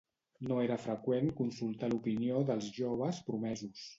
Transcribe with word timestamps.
No 0.51 0.55
era 0.61 0.77
freqüent 0.85 1.29
consultar 1.41 1.91
l'opinió 1.93 2.41
dels 2.49 2.73
joves 2.81 3.23
promesos. 3.31 3.87